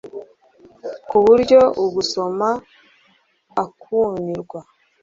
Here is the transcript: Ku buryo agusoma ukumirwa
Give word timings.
Ku 1.09 1.17
buryo 1.25 1.59
agusoma 1.83 2.49
ukumirwa 3.63 4.59